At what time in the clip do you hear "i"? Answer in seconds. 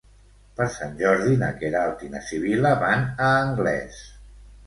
2.07-2.09